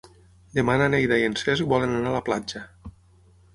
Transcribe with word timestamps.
Demà 0.59 0.77
na 0.81 0.87
Neida 0.93 1.19
i 1.21 1.27
en 1.27 1.37
Cesc 1.43 1.69
volen 1.75 1.95
anar 1.99 2.11
a 2.15 2.17
la 2.19 2.25
platja. 2.31 2.65